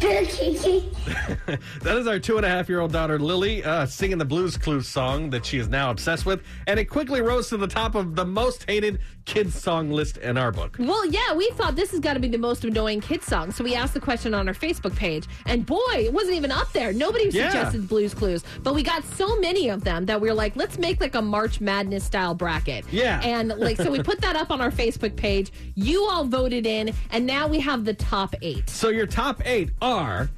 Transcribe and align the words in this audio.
Bringing 0.00 0.56
a 0.64 0.80
book. 0.80 1.60
that 1.82 1.96
is 1.98 2.06
our 2.06 2.18
two 2.18 2.36
and 2.36 2.46
a 2.46 2.48
half 2.48 2.68
year 2.68 2.80
old 2.80 2.92
daughter 2.92 3.18
Lily 3.18 3.62
uh, 3.62 3.84
singing 3.86 4.16
the 4.18 4.24
Blues 4.24 4.56
Clues 4.56 4.88
song 4.88 5.28
that 5.30 5.44
she 5.44 5.58
is 5.58 5.68
now 5.68 5.90
obsessed 5.90 6.24
with, 6.24 6.42
and 6.66 6.80
it 6.80 6.86
quickly 6.86 7.20
rose 7.20 7.48
to 7.50 7.56
the 7.56 7.66
top 7.66 7.94
of 7.94 8.14
the 8.14 8.24
most 8.24 8.64
hated 8.68 9.00
kids 9.24 9.54
song 9.54 9.90
list 9.90 10.16
in 10.18 10.36
our 10.36 10.50
book. 10.50 10.76
Well, 10.80 11.06
yeah, 11.06 11.34
we 11.34 11.48
thought 11.50 11.76
this 11.76 11.90
has 11.92 12.00
got 12.00 12.14
to 12.14 12.20
be 12.20 12.28
the 12.28 12.38
most 12.38 12.64
annoying 12.64 13.00
kids 13.00 13.26
song, 13.26 13.52
so 13.52 13.62
we 13.62 13.74
asked 13.74 13.94
the 13.94 14.00
question 14.00 14.32
on 14.34 14.48
our 14.48 14.54
Facebook 14.54 14.96
page, 14.96 15.26
and 15.46 15.64
boy, 15.66 15.78
it 15.94 16.12
wasn't 16.12 16.34
even 16.36 16.50
up 16.50 16.72
there. 16.72 16.92
Nobody 16.92 17.28
Yeah. 17.28 17.50
suggested 17.50 17.88
Blues 17.88 18.14
Clues, 18.14 18.42
but 18.62 18.74
we 18.74 18.82
got 18.82 19.04
so 19.04 19.38
many 19.38 19.68
of 19.68 19.84
them 19.84 20.06
that 20.06 20.20
we 20.20 20.28
were 20.28 20.34
like, 20.34 20.56
let's 20.56 20.78
make 20.78 21.00
like 21.00 21.14
a 21.14 21.22
March 21.22 21.60
Madness 21.60 22.04
style 22.04 22.34
bracket. 22.34 22.84
Yeah. 22.90 23.20
and 23.22 23.48
like 23.58 23.76
so 23.76 23.90
we 23.90 24.02
put 24.02 24.20
that 24.22 24.34
up 24.36 24.50
on 24.50 24.60
our 24.60 24.70
Facebook 24.70 25.14
page. 25.14 25.52
You 25.74 26.04
all 26.06 26.24
voted 26.24 26.66
in, 26.66 26.92
and 27.10 27.26
now 27.26 27.46
we 27.46 27.60
have 27.60 27.84
the 27.84 27.94
top 27.94 28.34
eight. 28.42 28.68
So 28.70 28.88
your 28.88 29.06
top 29.06 29.41
eight 29.44 29.70
are 29.80 30.28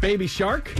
Baby 0.00 0.26
Shark. 0.26 0.70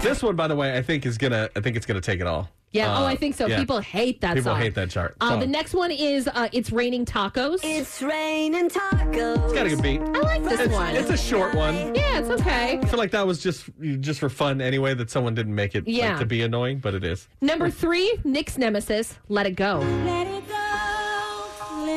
This 0.00 0.22
one, 0.22 0.36
by 0.36 0.48
the 0.48 0.56
way, 0.56 0.76
I 0.76 0.82
think 0.82 1.06
is 1.06 1.18
gonna. 1.18 1.48
I 1.56 1.60
think 1.60 1.76
it's 1.76 1.86
gonna 1.86 2.00
take 2.00 2.20
it 2.20 2.26
all. 2.26 2.48
Yeah. 2.70 2.92
Uh, 2.94 3.00
oh, 3.02 3.06
I 3.06 3.16
think 3.16 3.34
so. 3.34 3.46
yeah. 3.46 3.58
People 3.58 3.80
hate 3.80 4.20
that 4.20 4.34
People 4.34 4.52
song. 4.52 4.60
hate 4.60 4.74
that 4.74 4.90
chart. 4.90 5.16
Uh, 5.22 5.30
song. 5.30 5.40
the 5.40 5.46
next 5.46 5.72
one 5.74 5.90
is 5.90 6.28
uh, 6.28 6.48
"It's 6.52 6.70
Raining 6.70 7.04
Tacos." 7.06 7.60
It's 7.62 8.02
raining 8.02 8.68
tacos. 8.68 9.42
It's 9.44 9.52
got 9.54 9.66
a 9.66 9.70
good 9.70 9.82
beat. 9.82 10.00
I 10.00 10.20
like 10.20 10.44
this 10.44 10.60
It's, 10.60 10.72
one. 10.72 10.94
it's 10.94 11.10
a 11.10 11.16
short 11.16 11.54
one. 11.54 11.94
yeah, 11.94 12.18
it's 12.20 12.28
okay. 12.28 12.78
I 12.78 12.84
feel 12.86 12.98
like 12.98 13.10
that 13.12 13.26
was 13.26 13.42
just 13.42 13.68
just 14.00 14.20
for 14.20 14.28
fun 14.28 14.60
anyway. 14.60 14.94
That 14.94 15.10
someone 15.10 15.34
didn't 15.34 15.54
make 15.54 15.74
it 15.74 15.86
like, 15.86 15.96
Yeah. 15.96 16.18
to 16.18 16.26
be 16.26 16.42
annoying, 16.42 16.78
but 16.78 16.94
it 16.94 17.04
is. 17.04 17.28
Number 17.40 17.70
three, 17.70 18.18
Nick's 18.24 18.58
nemesis, 18.58 19.16
"Let 19.28 19.46
It 19.46 19.56
Go." 19.56 19.80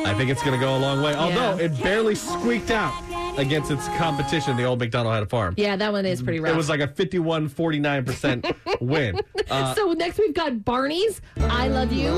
Let 0.04 0.10
it 0.10 0.10
go. 0.10 0.14
I 0.14 0.18
think 0.18 0.30
it's 0.30 0.42
going 0.42 0.58
to 0.58 0.64
go 0.64 0.76
a 0.76 0.78
long 0.78 1.02
way. 1.02 1.14
Although 1.14 1.58
it 1.58 1.80
barely 1.82 2.14
squeaked 2.14 2.70
out 2.70 2.92
against 3.38 3.70
its 3.70 3.86
competition, 3.98 4.56
the 4.56 4.64
old 4.64 4.78
McDonald 4.78 5.14
had 5.14 5.22
a 5.22 5.26
farm. 5.26 5.54
Yeah, 5.56 5.76
that 5.76 5.92
one 5.92 6.04
is 6.06 6.22
pretty 6.22 6.40
rough. 6.40 6.52
It 6.52 6.56
was 6.56 6.68
like 6.68 6.80
a 6.80 6.88
51 6.88 7.48
49% 7.48 8.80
win. 8.80 9.20
Uh, 9.50 9.74
so 9.74 9.92
next 9.92 10.18
we've 10.18 10.34
got 10.34 10.64
Barney's 10.64 11.20
"I 11.38 11.68
Love 11.68 11.92
You." 11.92 12.12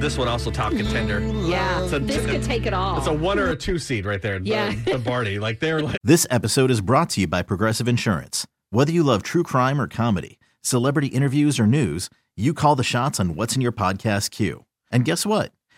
this 0.00 0.18
one 0.18 0.28
also 0.28 0.50
top 0.50 0.72
contender. 0.72 1.20
Yeah, 1.48 1.82
It's 1.82 1.92
a- 1.94 1.98
this 1.98 2.24
could 2.26 2.42
take 2.42 2.66
it 2.66 2.74
all. 2.74 2.98
It's 2.98 3.06
a 3.06 3.12
one 3.14 3.38
or 3.38 3.48
a 3.48 3.56
two 3.56 3.78
seed 3.78 4.04
right 4.04 4.20
there. 4.20 4.38
the- 4.38 4.46
Yeah. 4.48 4.74
The, 4.84 4.98
Barney. 4.98 5.38
Like 5.38 5.58
they're 5.58 5.80
like, 5.80 5.96
This 6.04 6.26
episode 6.30 6.70
is 6.70 6.82
brought 6.82 7.08
to 7.10 7.22
you 7.22 7.26
by 7.26 7.40
Progressive 7.42 7.88
Insurance. 7.88 8.46
Whether 8.70 8.92
you 8.92 9.02
love 9.02 9.22
true 9.22 9.42
crime 9.42 9.80
or 9.80 9.88
comedy, 9.88 10.38
celebrity 10.60 11.06
interviews 11.08 11.58
or 11.58 11.66
news, 11.66 12.10
you 12.36 12.52
call 12.52 12.76
the 12.76 12.84
shots 12.84 13.18
on 13.18 13.36
what's 13.36 13.56
in 13.56 13.62
your 13.62 13.72
podcast 13.72 14.30
queue. 14.30 14.66
And 14.92 15.06
guess 15.06 15.24
what? 15.24 15.50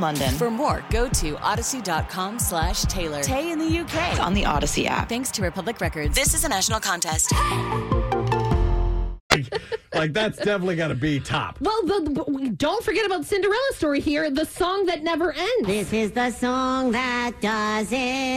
London. 0.00 0.34
For 0.34 0.50
more, 0.50 0.84
go 0.90 1.08
to 1.08 1.34
audacy.com 1.36 2.38
slash 2.38 2.82
Taylor. 2.82 3.22
Tay 3.22 3.52
in 3.52 3.58
the 3.58 3.78
UK. 3.78 4.12
It's 4.12 4.20
on 4.20 4.34
the 4.34 4.42
Audacy 4.42 4.86
app. 4.86 5.08
Thanks 5.08 5.30
to 5.32 5.42
Republic 5.42 5.80
Records. 5.80 6.14
This 6.14 6.34
is 6.34 6.44
a 6.44 6.48
national 6.48 6.80
contest. 6.80 7.32
like 9.94 10.12
that's 10.12 10.38
definitely 10.38 10.76
got 10.76 10.88
to 10.88 10.94
be 10.94 11.18
top. 11.18 11.58
well, 11.60 11.82
the, 11.82 12.10
but 12.12 12.30
we- 12.30 12.50
don't 12.50 12.84
forget 12.84 13.04
about 13.04 13.24
Cinderella 13.24 13.58
story 13.72 14.00
here, 14.00 14.30
the 14.30 14.44
song 14.44 14.86
that 14.86 15.02
never 15.02 15.32
ends. 15.32 15.66
This 15.66 15.92
is 15.92 16.12
the 16.12 16.30
song 16.30 16.92
that 16.92 17.32
doesn't 17.40 17.92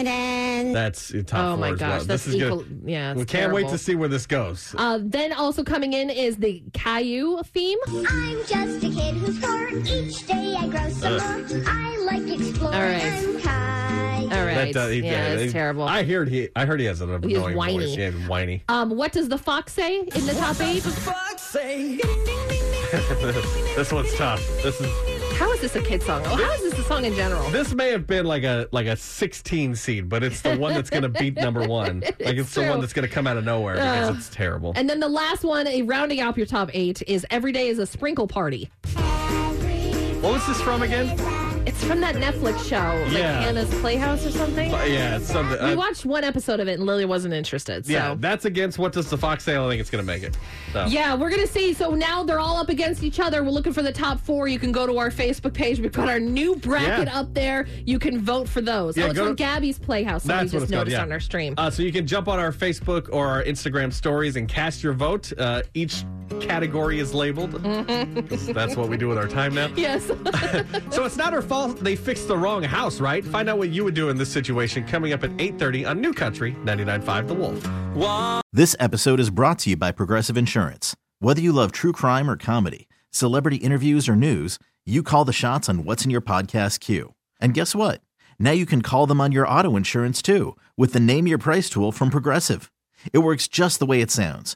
end. 0.08 0.76
That's 0.76 1.10
top 1.28 1.40
Oh 1.40 1.50
four 1.52 1.58
my 1.58 1.70
as 1.74 1.80
gosh, 1.80 1.90
well. 1.90 1.98
that's 2.06 2.26
this 2.26 2.28
is 2.28 2.36
equal- 2.36 2.58
good. 2.64 2.82
yeah, 2.86 3.12
it's 3.12 3.20
we 3.20 3.26
can't 3.26 3.54
wait 3.54 3.68
to 3.70 3.78
see 3.78 3.94
where 3.96 4.10
this 4.10 4.26
goes. 4.26 4.74
Uh, 4.78 4.98
then 5.02 5.34
also 5.34 5.64
coming 5.64 5.94
in 5.94 6.10
is 6.10 6.38
the 6.38 6.64
Caillou 6.74 7.44
theme. 7.44 7.78
I'm 7.88 8.38
just 8.46 8.78
a 8.84 8.90
kid 8.90 9.16
who's 9.16 9.38
four. 9.40 9.68
Each 9.70 10.26
day 10.26 10.37
I 11.08 11.20
grow 11.20 11.48
some 11.48 11.64
more. 11.64 11.72
I 11.74 11.98
like 11.98 12.40
exploring. 12.40 12.76
All 12.76 12.82
right. 12.82 13.04
I'm 13.04 13.40
Caillou. 13.40 14.40
All 14.40 14.46
right, 14.46 14.76
he- 14.92 15.00
yeah, 15.06 15.28
it's 15.34 15.44
he- 15.44 15.50
terrible. 15.52 15.84
I 15.84 16.04
heard 16.04 16.28
he. 16.28 16.50
I 16.56 16.66
heard 16.66 16.80
he 16.80 16.86
has 16.88 17.00
an 17.02 17.12
annoying 17.14 17.56
whiny. 17.56 17.78
voice. 17.86 17.96
Yeah, 17.98 18.12
whiny. 18.28 18.64
um, 18.68 18.90
what 18.92 19.12
does 19.14 19.30
the 19.30 19.38
fox 19.38 19.72
say 19.74 20.00
in 20.00 20.26
the 20.26 20.34
top 20.38 20.60
eight? 20.62 20.84
This 23.76 23.92
one's 23.92 24.14
tough. 24.16 24.42
This 24.64 24.80
is. 24.82 24.88
How 25.38 25.52
is 25.52 25.62
this 25.62 25.76
a 25.76 25.82
kid 25.84 26.02
song? 26.02 26.24
Oh, 26.26 26.36
how 26.36 26.52
is 26.54 26.62
this 26.72 26.80
a 26.80 26.84
song 26.84 27.06
in 27.06 27.14
general? 27.14 27.48
This 27.52 27.72
may 27.74 27.92
have 27.92 28.08
been 28.08 28.26
like 28.26 28.44
a 28.44 28.68
like 28.72 28.88
a 28.88 28.96
16 28.98 29.76
seed, 29.76 30.10
but 30.10 30.24
it's 30.24 30.42
the 30.42 30.58
one 30.58 30.74
that's 30.74 30.90
going 30.90 31.04
to 31.04 31.10
beat 31.10 31.36
number 31.36 31.68
one. 31.68 32.00
Like 32.00 32.38
it's, 32.38 32.54
the 32.56 32.62
true. 32.62 32.70
one 32.72 32.80
that's 32.82 32.94
going 32.94 33.08
to 33.08 33.14
come 33.14 33.28
out 33.28 33.38
of 33.38 33.44
nowhere 33.46 33.76
because 33.76 34.10
Uh, 34.10 34.14
it's 34.18 34.30
terrible. 34.30 34.74
And 34.76 34.90
then 34.90 35.00
the 35.00 35.08
last 35.10 35.44
one, 35.44 35.68
eh, 35.68 35.84
rounding 35.86 36.22
out 36.22 36.36
your 36.38 36.48
top 36.48 36.72
eight, 36.74 37.04
is 37.06 37.24
Every 37.30 37.52
Day 37.52 37.68
is 37.68 37.78
a 37.78 37.86
Sprinkle 37.86 38.28
Party. 38.28 38.70
What 40.22 40.34
was 40.34 40.48
this 40.48 40.60
from 40.62 40.82
again? 40.82 41.08
It's 41.68 41.84
from 41.84 42.00
that 42.02 42.16
Netflix 42.16 42.68
show, 42.68 42.78
like 43.06 43.18
Yeah. 43.18 43.42
Hannah's 43.42 43.70
Playhouse 43.82 44.26
or 44.26 44.32
something. 44.32 44.72
But 44.72 44.90
yeah, 44.90 45.18
it's 45.18 45.28
something. 45.28 45.62
we 45.64 45.74
uh, 45.74 45.78
watched 45.78 46.06
one 46.06 46.24
episode 46.24 46.60
of 46.60 46.68
it 46.68 46.74
and 46.80 46.86
Lily 46.86 47.06
wasn't 47.06 47.34
interested. 47.34 47.86
So. 47.86 47.92
yeah, 47.92 48.16
that's 48.18 48.46
against 48.46 48.80
what 48.80 48.94
does 48.94 49.10
the 49.10 49.18
Fox 49.18 49.44
say? 49.44 49.52
I 49.52 49.56
don't 49.56 49.70
think 49.70 49.80
it's 49.82 49.90
going 49.90 50.04
to 50.04 50.08
make 50.08 50.24
it. 50.24 50.36
So. 50.74 50.86
Yeah, 50.86 51.14
we're 51.16 51.30
gonna 51.30 51.46
see. 51.48 51.74
So 51.74 51.92
now 51.92 52.24
they're 52.24 52.40
all 52.40 52.58
up 52.58 52.70
against 52.70 53.04
each 53.04 53.20
other. 53.20 53.44
We're 53.44 53.52
looking 53.52 53.74
for 53.74 53.84
the 53.84 53.92
top 53.92 54.20
four. 54.20 54.48
You 54.48 54.60
can 54.60 54.72
go 54.72 54.88
to 54.88 54.98
our 54.98 55.10
Facebook 55.12 55.54
page. 55.54 55.80
We've 55.80 55.92
got 55.92 56.10
our 56.10 56.20
new 56.20 56.56
bracket 56.56 57.08
Yeah. 57.08 57.20
up 57.20 57.34
there. 57.34 57.68
You 57.86 58.00
can 58.00 58.20
vote 58.20 58.50
for 58.50 58.62
those. 58.62 58.98
Yeah, 58.98 59.06
oh, 59.06 59.08
it's 59.08 59.16
go 59.16 59.26
from 59.28 59.36
to- 59.36 59.44
Gabby's 59.44 59.78
Playhouse. 59.80 60.24
Somebody 60.24 60.46
That's 60.50 60.54
what 60.54 60.60
just 60.60 60.64
it's 60.64 60.72
called, 60.72 60.80
noticed 60.88 60.98
yeah. 60.98 61.04
on 61.04 61.12
our 61.12 61.20
stream. 61.20 61.54
Uh, 61.58 61.70
so 61.70 61.84
you 61.84 61.92
can 61.92 62.08
jump 62.08 62.28
on 62.28 62.40
our 62.40 62.52
Facebook 62.52 63.10
or 63.12 63.28
our 63.28 63.44
Instagram 63.44 63.94
stories 63.94 64.36
and 64.36 64.48
cast 64.48 64.84
your 64.84 64.94
vote. 64.94 65.32
Uh, 65.38 65.62
each 65.74 66.04
category 66.40 67.00
is 67.00 67.14
labeled. 67.14 67.52
That's 67.64 68.76
what 68.76 68.90
we 68.90 68.98
do 68.98 69.08
with 69.08 69.18
our 69.18 69.28
time 69.28 69.54
now. 69.54 69.68
yes. 69.76 70.08
So 70.92 71.06
it's 71.06 71.18
not 71.18 71.34
our 71.34 71.42
fault 71.42 71.80
they 71.80 71.96
fixed 71.96 72.28
the 72.28 72.38
wrong 72.38 72.64
house, 72.64 73.00
right? 73.00 73.24
Find 73.24 73.50
out 73.50 73.58
what 73.58 73.70
you 73.70 73.84
would 73.84 73.94
do 73.94 74.10
in 74.10 74.18
this 74.18 74.32
situation 74.32 74.86
coming 74.86 75.14
up 75.14 75.24
at 75.24 75.32
8.30 75.38 75.88
on 75.88 76.02
New 76.02 76.14
Country 76.14 76.54
99.5 76.64 77.28
The 77.28 77.34
Wolf. 77.34 78.42
This 78.54 78.76
episode 78.80 79.20
is 79.20 79.30
brought 79.30 79.60
to 79.60 79.72
you 79.72 79.78
by 79.78 79.92
Progressive 79.92 80.38
Insurance. 80.38 80.96
Whether 81.20 81.42
you 81.42 81.52
love 81.52 81.72
true 81.72 81.92
crime 81.92 82.30
or 82.30 82.38
comedy, 82.38 82.88
celebrity 83.12 83.58
interviews 83.58 84.08
or 84.10 84.16
news, 84.16 84.58
you 84.86 85.04
call 85.04 85.26
the 85.26 85.34
shots 85.34 85.68
on 85.70 85.84
what's 85.84 86.06
in 86.06 86.12
your 86.12 86.22
podcast 86.22 86.80
queue. 86.80 87.14
And 87.40 87.54
guess 87.54 87.76
what? 87.76 88.02
Now 88.40 88.52
you 88.52 88.66
can 88.66 88.82
call 88.82 89.06
them 89.08 89.20
on 89.22 89.32
your 89.32 89.48
auto 89.48 89.76
insurance 89.76 90.22
too 90.22 90.56
with 90.78 90.94
the 90.94 91.00
Name 91.00 91.28
Your 91.28 91.38
Price 91.38 91.70
tool 91.70 91.92
from 91.92 92.10
Progressive. 92.10 92.72
It 93.14 93.20
works 93.20 93.48
just 93.48 93.80
the 93.80 93.86
way 93.86 94.02
it 94.02 94.12
sounds. 94.12 94.56